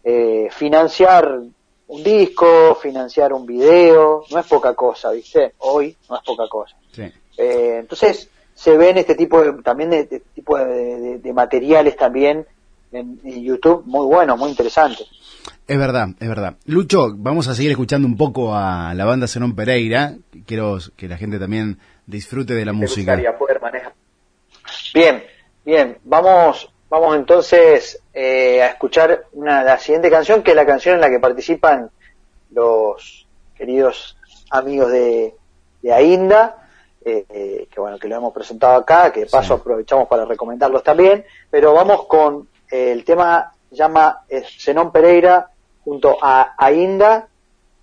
eh, 0.03 0.49
financiar 0.51 1.39
un 1.87 2.03
disco, 2.03 2.75
financiar 2.81 3.33
un 3.33 3.45
video, 3.45 4.23
no 4.31 4.39
es 4.39 4.45
poca 4.47 4.73
cosa, 4.73 5.11
¿viste? 5.11 5.53
Hoy 5.59 5.95
no 6.09 6.17
es 6.17 6.23
poca 6.23 6.43
cosa. 6.49 6.75
Sí. 6.91 7.03
Eh, 7.37 7.77
entonces 7.79 8.29
se 8.53 8.77
ven 8.77 8.97
este 8.97 9.15
tipo 9.15 9.41
de, 9.41 9.53
también 9.63 9.89
de, 9.89 10.05
de 10.05 10.19
tipo 10.19 10.57
de, 10.57 10.65
de- 10.99 11.17
de 11.19 11.33
materiales 11.33 11.95
también 11.97 12.45
en, 12.91 13.19
en 13.23 13.43
YouTube 13.43 13.83
muy 13.85 14.05
buenos, 14.05 14.37
muy 14.37 14.49
interesantes. 14.49 15.07
Es 15.67 15.77
verdad, 15.77 16.09
es 16.19 16.27
verdad. 16.27 16.55
Lucho, 16.65 17.13
vamos 17.15 17.47
a 17.47 17.55
seguir 17.55 17.71
escuchando 17.71 18.07
un 18.07 18.17
poco 18.17 18.53
a 18.55 18.93
la 18.93 19.05
banda 19.05 19.27
Zenón 19.27 19.55
Pereira. 19.55 20.15
Quiero 20.45 20.77
que 20.95 21.07
la 21.07 21.17
gente 21.17 21.39
también 21.39 21.79
disfrute 22.05 22.53
de 22.53 22.65
la 22.65 22.73
música. 22.73 23.15
poder 23.37 23.61
manejar. 23.61 23.93
Bien, 24.93 25.23
bien, 25.65 25.97
vamos, 26.03 26.71
vamos 26.89 27.15
entonces 27.15 27.99
eh, 28.13 28.61
a 28.61 28.67
escuchar 28.67 29.25
una, 29.33 29.63
la 29.63 29.77
siguiente 29.79 30.09
canción, 30.09 30.43
que 30.43 30.51
es 30.51 30.55
la 30.55 30.65
canción 30.65 30.95
en 30.95 31.01
la 31.01 31.09
que 31.09 31.19
participan 31.19 31.89
los 32.51 33.27
queridos 33.55 34.17
amigos 34.51 34.91
de, 34.91 35.35
de 35.81 35.93
Ainda, 35.93 36.57
eh, 37.03 37.25
eh, 37.29 37.67
que 37.73 37.79
bueno, 37.79 37.97
que 37.97 38.07
lo 38.07 38.15
hemos 38.15 38.33
presentado 38.33 38.75
acá, 38.75 39.11
que 39.11 39.21
de 39.21 39.25
paso 39.25 39.55
Sí. 39.55 39.61
aprovechamos 39.61 40.07
para 40.07 40.25
recomendarlos 40.25 40.83
también, 40.83 41.25
pero 41.49 41.73
vamos 41.73 42.05
con 42.05 42.47
eh, 42.71 42.91
el 42.91 43.03
tema 43.03 43.51
llama 43.71 44.19
Zenón 44.59 44.91
Pereira 44.91 45.49
junto 45.83 46.17
a 46.21 46.53
Ainda, 46.57 47.27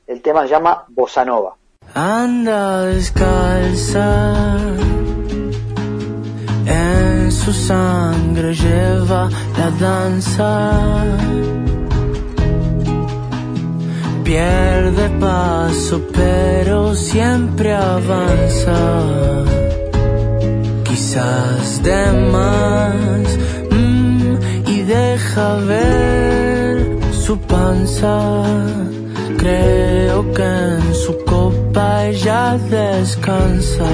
el 0.07 0.23
tema 0.23 0.43
se 0.43 0.49
llama 0.50 0.85
Bossa 0.88 1.25
Nova. 1.25 1.57
Anda 1.95 2.83
descalza, 2.87 4.57
en 4.81 4.89
su 7.44 7.52
sangre 7.52 8.54
lleva 8.54 9.28
la 9.59 9.70
danza. 9.87 10.52
Pierde 14.25 15.09
paso, 15.18 16.00
pero 16.12 16.94
siempre 16.94 17.75
avanza. 17.75 18.80
Quizás 20.85 21.82
de 21.82 22.02
más, 22.35 23.26
mm, 23.70 24.68
y 24.73 24.76
deja 24.82 25.56
ver 25.70 26.20
cansa. 27.70 28.42
Creo 29.38 30.32
que 30.32 30.42
en 30.42 30.94
su 30.94 31.16
copa 31.25 32.06
ella 32.06 32.59
descansa. 32.70 33.88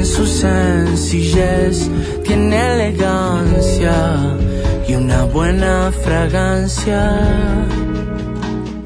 En 0.00 0.06
su 0.06 0.24
sencillez 0.24 1.90
tiene 2.24 2.56
elegancia 2.72 4.16
y 4.88 4.94
una 4.94 5.24
buena 5.24 5.92
fragancia. 5.92 7.20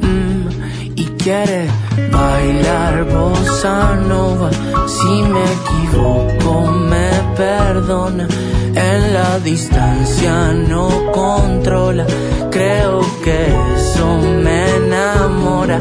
Mm, 0.01 0.49
y 0.97 1.05
quiere 1.23 1.69
bailar 2.11 3.05
bossa 3.05 3.95
nova. 3.95 4.51
Si 4.89 5.23
me 5.23 5.45
equivoco, 5.59 6.73
me 6.91 7.11
perdona. 7.37 8.27
En 8.75 9.15
la 9.15 9.39
distancia 9.39 10.53
no 10.53 10.89
controla. 11.13 12.07
Creo 12.51 13.03
que 13.23 13.47
eso 13.77 14.19
me 14.43 14.59
enamora. 14.79 15.81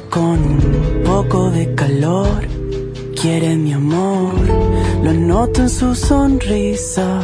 Con 0.00 0.38
un 0.42 1.02
poco 1.04 1.50
de 1.50 1.74
calor. 1.74 2.46
Quiere 3.20 3.56
mi 3.56 3.72
amor, 3.72 4.34
lo 5.02 5.12
noto 5.12 5.62
en 5.62 5.70
su 5.70 5.94
sonrisa. 5.94 7.20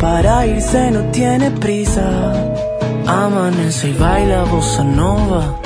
Para 0.00 0.46
irse 0.46 0.90
no 0.90 1.10
tiene 1.12 1.50
prisa. 1.50 2.08
Amanece 3.06 3.90
y 3.90 3.92
baila 3.94 4.44
bossa 4.44 4.84
nova. 4.84 5.60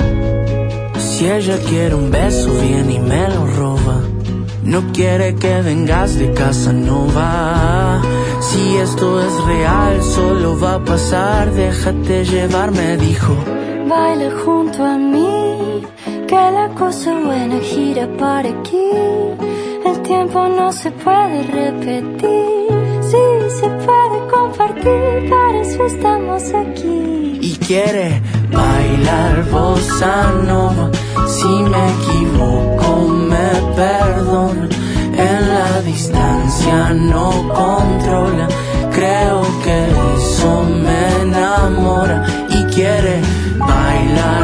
Si 0.97 1.27
ella 1.27 1.57
quiere 1.67 1.95
un 1.95 2.11
beso, 2.11 2.53
viene 2.61 2.93
y 2.93 2.99
me 2.99 3.27
lo 3.29 3.47
roba. 3.47 4.01
No 4.63 4.91
quiere 4.91 5.35
que 5.35 5.61
vengas 5.61 6.17
de 6.19 6.33
casa, 6.33 6.73
no 6.73 7.07
va. 7.15 8.01
Si 8.41 8.77
esto 8.77 9.21
es 9.21 9.33
real, 9.45 10.03
solo 10.03 10.59
va 10.59 10.75
a 10.75 10.83
pasar. 10.83 11.51
Déjate 11.53 12.25
llevar, 12.25 12.71
me 12.71 12.97
dijo. 12.97 13.35
Baila 13.89 14.29
junto 14.43 14.83
a 14.83 14.97
mí, 14.97 15.36
que 16.27 16.35
la 16.59 16.67
cosa 16.75 17.11
buena 17.25 17.59
gira 17.59 18.07
para 18.19 18.49
aquí. 18.49 18.91
El 19.89 20.01
tiempo 20.03 20.47
no 20.49 20.71
se 20.71 20.91
puede 20.91 21.43
repetir, 21.43 22.67
sí 23.09 23.23
se 23.59 23.67
puede 23.85 24.17
compartir, 24.35 25.29
para 25.29 25.61
eso 25.61 25.85
estamos 25.85 26.43
aquí. 26.53 27.39
y 27.49 27.55
quiere 27.65 28.21
bailar 28.51 29.35
bossa 29.51 30.15
nova. 30.51 30.91
Si 31.35 31.53
me 31.73 31.83
equivoco, 31.97 32.89
me 33.31 33.49
perdona. 33.79 34.67
En 35.27 35.39
la 35.53 35.81
distancia 35.81 36.93
no 36.93 37.29
controla. 37.59 38.47
Creo 38.97 39.41
que 39.63 39.77
eso 40.17 40.51
me 40.83 40.99
enamora 41.23 42.17
y 42.49 42.59
quiere 42.75 43.15
bailar 43.59 44.36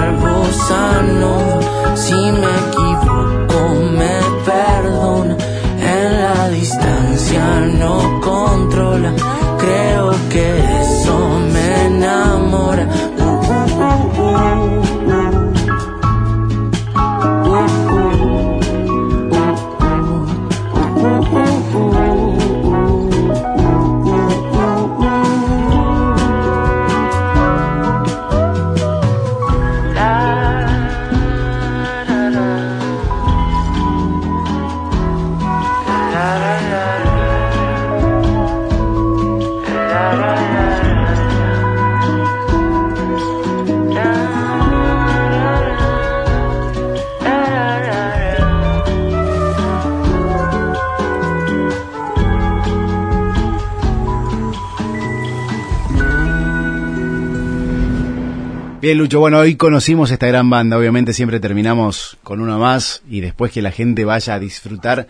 Bien, 58.84 58.98
Lucho, 58.98 59.22
bueno, 59.22 59.39
hoy 59.39 59.56
conocimos 59.56 60.12
esta 60.12 60.28
gran 60.28 60.50
banda, 60.50 60.78
obviamente 60.78 61.13
siempre 61.13 61.39
terminamos 61.39 62.17
con 62.22 62.41
una 62.41 62.58
más 62.58 63.02
y 63.10 63.22
después 63.22 63.50
que 63.54 63.62
la 63.62 63.72
gente 63.72 64.04
vaya 64.04 64.34
a 64.34 64.39
disfrutar 64.39 65.08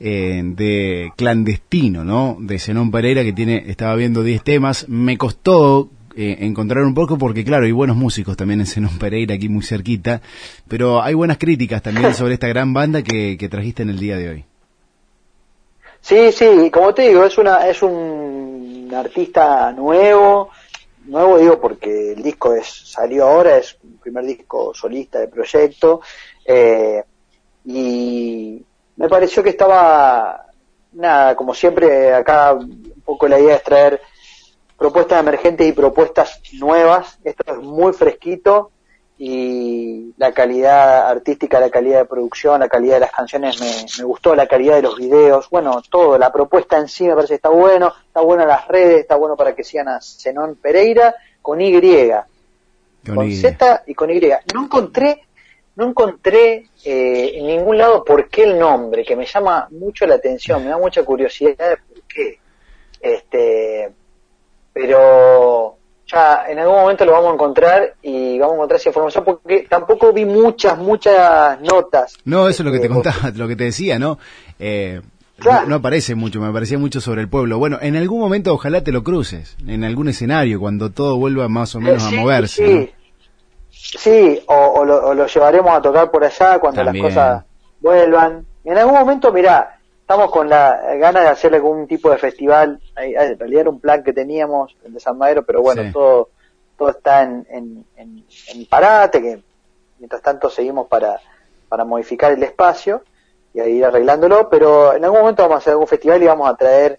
eh, 0.00 0.42
de 0.44 1.12
Clandestino, 1.16 2.04
¿no? 2.04 2.36
De 2.40 2.58
Zenón 2.58 2.90
Pereira 2.90 3.22
que 3.22 3.32
tiene, 3.32 3.62
estaba 3.68 3.94
viendo 3.94 4.24
10 4.24 4.42
temas, 4.42 4.88
me 4.88 5.16
costó 5.18 5.88
eh, 6.16 6.38
encontrar 6.40 6.82
un 6.82 6.94
poco 6.94 7.16
porque 7.16 7.44
claro, 7.44 7.64
hay 7.64 7.70
buenos 7.70 7.96
músicos 7.96 8.36
también 8.36 8.58
en 8.58 8.66
Zenón 8.66 8.98
Pereira 8.98 9.36
aquí 9.36 9.48
muy 9.48 9.62
cerquita, 9.62 10.20
pero 10.66 11.00
hay 11.00 11.14
buenas 11.14 11.38
críticas 11.38 11.80
también 11.80 12.14
sobre 12.16 12.34
esta 12.34 12.48
gran 12.48 12.74
banda 12.74 13.02
que, 13.02 13.38
que 13.38 13.48
trajiste 13.48 13.84
en 13.84 13.90
el 13.90 14.00
día 14.00 14.16
de 14.16 14.30
hoy. 14.30 14.44
Sí, 16.00 16.32
sí, 16.32 16.70
como 16.72 16.92
te 16.92 17.02
digo, 17.02 17.24
es 17.24 17.38
una 17.38 17.68
es 17.68 17.84
un 17.84 18.90
artista 18.92 19.70
nuevo, 19.70 20.50
nuevo 21.06 21.38
digo 21.38 21.60
porque 21.60 22.12
el 22.12 22.22
disco 22.22 22.54
es 22.54 22.66
salió 22.66 23.26
ahora, 23.26 23.58
es 23.58 23.78
un 23.82 23.98
primer 23.98 24.24
disco 24.24 24.72
solista 24.74 25.18
de 25.18 25.28
proyecto, 25.28 26.00
eh, 26.44 27.02
y 27.64 28.64
me 28.96 29.08
pareció 29.08 29.42
que 29.42 29.50
estaba, 29.50 30.46
nada, 30.92 31.36
como 31.36 31.54
siempre 31.54 32.14
acá 32.14 32.54
un 32.54 33.02
poco 33.04 33.28
la 33.28 33.38
idea 33.38 33.56
es 33.56 33.62
traer 33.62 34.00
propuestas 34.76 35.20
emergentes 35.20 35.66
y 35.66 35.72
propuestas 35.72 36.40
nuevas, 36.54 37.18
esto 37.24 37.52
es 37.52 37.58
muy 37.58 37.92
fresquito 37.92 38.72
y 39.18 40.14
la 40.16 40.32
calidad 40.32 41.10
artística, 41.10 41.60
la 41.60 41.70
calidad 41.70 42.00
de 42.00 42.04
producción, 42.06 42.60
la 42.60 42.68
calidad 42.68 42.94
de 42.94 43.00
las 43.00 43.12
canciones 43.12 43.60
me, 43.60 43.70
me 43.98 44.04
gustó, 44.04 44.34
la 44.34 44.46
calidad 44.46 44.76
de 44.76 44.82
los 44.82 44.96
videos, 44.96 45.48
bueno, 45.50 45.80
todo, 45.88 46.18
la 46.18 46.32
propuesta 46.32 46.78
en 46.78 46.88
sí 46.88 47.04
me 47.04 47.14
parece 47.14 47.32
que 47.32 47.36
está 47.36 47.50
bueno, 47.50 47.92
está 48.06 48.20
bueno 48.20 48.42
en 48.42 48.48
las 48.48 48.66
redes, 48.66 49.00
está 49.00 49.16
bueno 49.16 49.36
para 49.36 49.54
que 49.54 49.64
sigan 49.64 49.88
a 49.88 50.00
Zenón 50.00 50.56
Pereira 50.56 51.14
con 51.40 51.60
Y, 51.60 51.72
Con 53.04 53.16
con 53.16 53.28
Y. 53.28 53.36
Z 53.36 53.82
y 53.86 53.94
con 53.94 54.10
Y. 54.10 54.20
No 54.54 54.64
encontré, 54.64 55.22
no 55.76 55.88
encontré 55.88 56.68
eh, 56.84 57.32
en 57.34 57.46
ningún 57.46 57.78
lado 57.78 58.04
por 58.04 58.28
qué 58.28 58.44
el 58.44 58.58
nombre, 58.58 59.04
que 59.04 59.16
me 59.16 59.26
llama 59.26 59.68
mucho 59.70 60.06
la 60.06 60.14
atención, 60.14 60.64
me 60.64 60.70
da 60.70 60.78
mucha 60.78 61.04
curiosidad 61.04 61.70
de 61.70 61.76
por 61.76 62.02
qué. 62.08 62.38
Este, 63.00 63.92
pero 64.72 65.76
ya 66.12 66.44
en 66.48 66.58
algún 66.58 66.76
momento 66.76 67.04
lo 67.04 67.12
vamos 67.12 67.30
a 67.30 67.34
encontrar 67.34 67.94
y 68.02 68.38
vamos 68.38 68.52
a 68.52 68.56
encontrar 68.56 68.80
esa 68.80 68.88
información 68.90 69.24
porque 69.24 69.66
tampoco 69.68 70.12
vi 70.12 70.24
muchas, 70.24 70.76
muchas 70.78 71.60
notas. 71.60 72.14
No, 72.24 72.48
eso 72.48 72.62
es 72.62 72.66
lo 72.66 72.72
que 72.72 72.78
te 72.80 72.86
Eh, 72.86 72.90
contaba, 72.90 73.30
lo 73.34 73.48
que 73.48 73.56
te 73.56 73.64
decía, 73.64 73.98
¿no? 73.98 74.18
Eh, 74.58 75.00
Claro. 75.38 75.62
no, 75.62 75.70
no 75.70 75.74
aparece 75.76 76.14
mucho, 76.14 76.40
me 76.40 76.52
parecía 76.52 76.78
mucho 76.78 77.00
sobre 77.00 77.20
el 77.22 77.28
pueblo. 77.28 77.58
Bueno, 77.58 77.78
en 77.80 77.96
algún 77.96 78.20
momento 78.20 78.54
ojalá 78.54 78.84
te 78.84 78.92
lo 78.92 79.02
cruces, 79.02 79.56
en 79.66 79.82
algún 79.82 80.08
escenario, 80.08 80.60
cuando 80.60 80.90
todo 80.90 81.16
vuelva 81.16 81.48
más 81.48 81.74
o 81.74 81.80
menos 81.80 82.02
Sí, 82.04 82.16
a 82.16 82.20
moverse. 82.20 82.62
¿no? 82.62 82.68
Sí, 83.70 83.98
sí 83.98 84.40
o, 84.46 84.54
o 84.54 84.84
lo, 84.84 85.04
o 85.08 85.14
lo 85.14 85.26
llevaremos 85.26 85.74
a 85.74 85.82
tocar 85.82 86.10
por 86.12 86.22
allá 86.24 86.58
cuando 86.60 86.84
También. 86.84 87.04
las 87.06 87.14
cosas 87.14 87.44
vuelvan. 87.80 88.46
En 88.64 88.78
algún 88.78 88.94
momento, 88.94 89.32
mirá, 89.32 89.78
estamos 90.12 90.30
con 90.30 90.48
la 90.48 90.94
ganas 90.96 91.22
de 91.22 91.28
hacer 91.28 91.54
algún 91.54 91.86
tipo 91.86 92.10
de 92.10 92.18
festival. 92.18 92.80
En 92.96 93.38
realidad 93.38 93.60
era 93.62 93.70
un 93.70 93.80
plan 93.80 94.02
que 94.02 94.12
teníamos, 94.12 94.76
el 94.84 94.92
de 94.92 95.00
San 95.00 95.16
Madero, 95.18 95.42
pero 95.44 95.62
bueno, 95.62 95.82
Sí. 95.84 95.92
todo 95.92 96.28
todo 96.76 96.90
está 96.90 97.22
en, 97.22 97.46
en, 97.50 97.84
en, 97.96 98.24
en 98.48 98.66
parate, 98.66 99.20
que 99.22 99.42
mientras 99.98 100.20
tanto 100.22 100.50
seguimos 100.50 100.88
para, 100.88 101.20
para 101.68 101.84
modificar 101.84 102.32
el 102.32 102.42
espacio 102.42 103.04
y 103.54 103.60
a 103.60 103.66
ir 103.68 103.84
arreglándolo, 103.84 104.48
pero 104.48 104.94
en 104.94 105.04
algún 105.04 105.20
momento 105.20 105.42
vamos 105.42 105.56
a 105.56 105.58
hacer 105.58 105.72
algún 105.72 105.86
festival 105.86 106.22
y 106.22 106.26
vamos 106.26 106.50
a 106.50 106.56
traer 106.56 106.98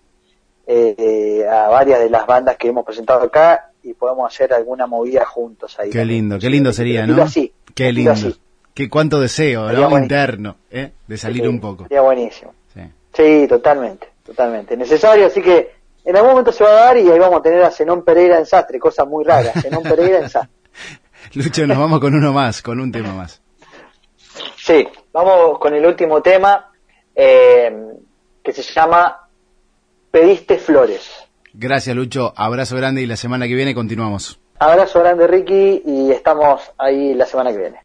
eh, 0.67 0.95
eh, 0.97 1.47
a 1.49 1.67
varias 1.67 1.99
de 1.99 2.09
las 2.09 2.25
bandas 2.25 2.55
que 2.55 2.69
hemos 2.69 2.85
presentado 2.85 3.23
acá 3.23 3.71
y 3.83 3.93
podemos 3.93 4.31
hacer 4.33 4.53
alguna 4.53 4.87
movida 4.87 5.25
juntos 5.25 5.77
ahí. 5.79 5.89
Qué 5.89 6.05
lindo, 6.05 6.39
qué 6.39 6.49
lindo 6.49 6.71
sería, 6.71 7.05
¿no? 7.05 7.21
así, 7.21 7.51
Qué 7.75 7.91
lindo. 7.91 8.11
así. 8.11 8.33
Qué 8.73 8.89
cuánto 8.89 9.19
deseo, 9.19 9.69
¿no? 9.71 9.99
Interno, 9.99 10.55
¿eh? 10.71 10.91
De 11.07 11.17
salir 11.17 11.41
Sí, 11.43 11.47
un 11.47 11.59
poco. 11.59 11.83
Sería 11.83 12.01
buenísimo. 12.01 12.53
Sí. 12.73 12.81
Sí, 13.13 13.47
totalmente, 13.47 14.07
totalmente. 14.25 14.75
Necesario, 14.75 15.27
así 15.27 15.41
que 15.41 15.71
en 16.05 16.15
algún 16.15 16.31
momento 16.31 16.51
se 16.51 16.63
va 16.63 16.71
a 16.71 16.85
dar 16.85 16.97
y 16.97 17.09
ahí 17.09 17.19
vamos 17.19 17.39
a 17.39 17.43
tener 17.43 17.63
a 17.63 17.71
Zenón 17.71 18.03
Pereira 18.03 18.37
en 18.37 18.45
Sastre, 18.45 18.79
cosa 18.79 19.05
muy 19.05 19.23
rara. 19.23 19.51
Zenón 19.53 19.83
Pereira 19.83 20.19
en 20.19 20.29
Sastre. 20.29 20.57
Lucho, 21.33 21.65
nos 21.65 21.77
vamos 21.77 21.99
con 21.99 22.13
uno 22.13 22.33
más, 22.33 22.61
con 22.61 22.79
un 22.79 22.91
tema 22.91 23.13
más. 23.13 23.41
Sí, 24.57 24.87
vamos 25.11 25.59
con 25.59 25.73
el 25.73 25.85
último 25.85 26.21
tema 26.21 26.71
eh, 27.15 27.71
que 28.43 28.53
se 28.53 28.63
llama 28.63 29.27
Pediste 30.11 30.57
Flores. 30.57 31.09
Gracias, 31.53 31.95
Lucho. 31.95 32.33
Abrazo 32.35 32.75
grande 32.75 33.01
y 33.01 33.05
la 33.05 33.15
semana 33.15 33.47
que 33.47 33.53
viene 33.53 33.75
continuamos. 33.75 34.39
Abrazo 34.59 34.99
grande, 34.99 35.27
Ricky, 35.27 35.83
y 35.85 36.11
estamos 36.11 36.61
ahí 36.77 37.13
la 37.13 37.25
semana 37.25 37.51
que 37.51 37.57
viene. 37.57 37.79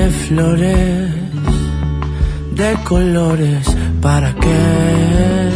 Pediste 0.00 0.26
flores 0.28 1.10
de 2.52 2.74
colores, 2.84 3.66
¿para 4.00 4.34
qué? 4.34 5.50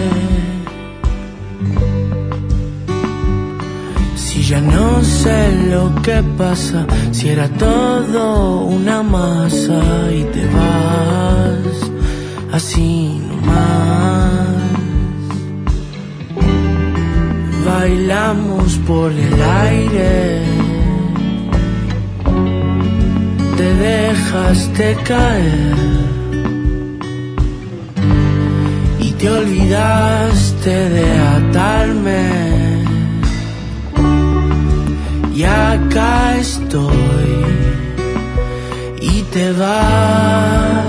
Si 4.16 4.42
ya 4.42 4.61
no 4.61 5.02
sé 5.02 5.52
lo 5.70 5.94
que 6.02 6.22
pasa, 6.37 6.87
si 7.12 7.28
era 7.28 7.48
todo 7.48 8.64
una 8.64 9.02
masa 9.02 9.83
y 10.12 10.24
te 10.24 10.44
vas 10.57 11.90
así 12.52 13.20
nomás. 13.28 14.48
Bailamos 17.64 18.78
por 18.87 19.11
el 19.11 19.42
aire 19.42 20.53
te 23.56 23.74
dejaste 23.74 24.96
caer 25.04 25.74
y 28.98 29.10
te 29.12 29.30
olvidaste 29.30 30.74
de 30.96 31.06
atarme. 31.36 32.24
Y 35.34 35.42
acá 35.44 36.36
estoy 36.38 37.34
y 39.00 39.22
te 39.34 39.52
vas 39.52 40.84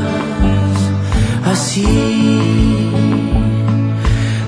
así, 1.52 2.92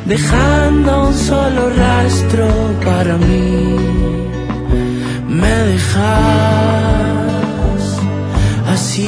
dejando 0.06 1.08
un 1.08 1.14
solo 1.14 1.70
rastro 1.84 2.48
para 2.86 3.18
mí. 3.18 3.76
Me 5.28 5.54
dejas 5.72 6.87
así, 8.98 9.08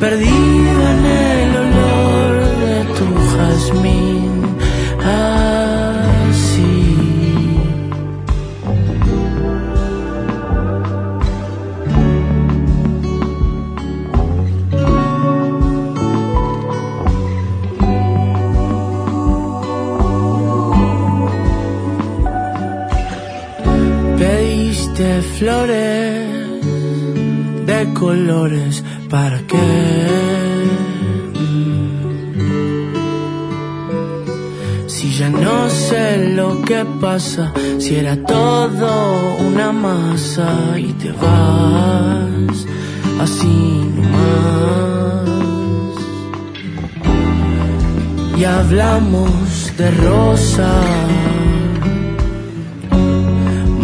perdido 0.00 0.49
colores, 28.00 28.82
¿para 29.10 29.38
qué? 29.46 29.68
Si 34.86 35.06
ya 35.18 35.28
no 35.28 35.68
sé 35.68 36.32
lo 36.34 36.62
que 36.62 36.80
pasa, 36.98 37.52
si 37.78 37.96
era 37.96 38.16
todo 38.24 38.90
una 39.48 39.70
masa 39.70 40.48
y 40.78 40.90
te 40.94 41.12
vas 41.12 42.56
así 43.24 43.58
nomás. 43.96 45.28
Y 48.38 48.44
hablamos 48.44 49.76
de 49.76 49.90
rosas 50.06 51.20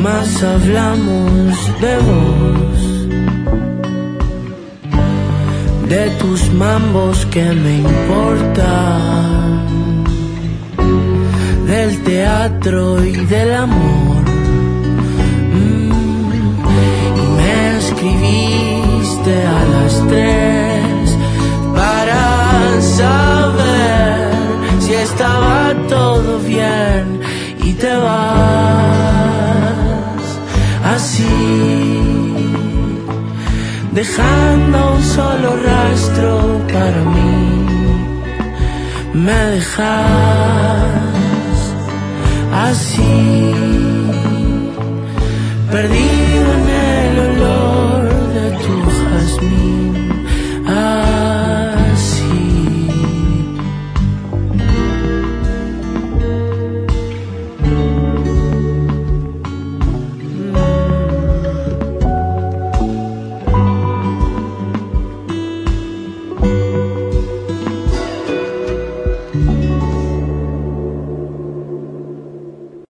más 0.07 0.43
hablamos 0.43 1.81
de 1.81 1.95
vos, 2.09 2.46
de 5.88 6.11
tus 6.18 6.53
mambos 6.53 7.27
que 7.27 7.44
me 7.44 7.79
importan, 7.79 9.64
del 11.66 12.03
teatro 12.03 13.05
y 13.05 13.12
del 13.12 13.55
amor. 13.55 14.22
Mm, 15.53 15.90
y 17.22 17.27
me 17.38 17.79
escribiste 17.79 19.35
a 19.46 19.64
las 19.75 19.92
tres 20.09 21.16
para 21.75 22.81
saber 22.81 24.31
si 24.81 24.92
estaba 24.94 25.66
dejando 33.97 34.93
un 34.93 35.03
solo 35.03 35.57
rastro 35.57 36.61
para 36.71 37.01
mí. 37.15 37.67
Me 39.15 39.39
dejas 39.55 40.93
así, 42.67 43.55
perdido 45.73 46.49